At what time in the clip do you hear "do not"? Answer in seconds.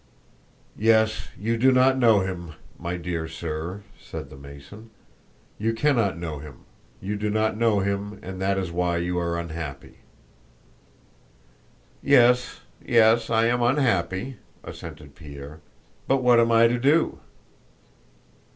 1.57-1.95, 7.15-7.55